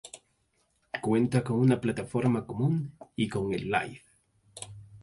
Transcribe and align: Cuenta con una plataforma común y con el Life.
Cuenta 0.99 1.43
con 1.43 1.59
una 1.59 1.79
plataforma 1.79 2.47
común 2.47 2.93
y 3.15 3.29
con 3.29 3.53
el 3.53 3.69
Life. 3.69 4.03